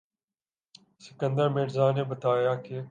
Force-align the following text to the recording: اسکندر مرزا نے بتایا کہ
اسکندر 1.01 1.47
مرزا 1.49 1.91
نے 1.91 2.03
بتایا 2.03 2.53
کہ 2.55 2.79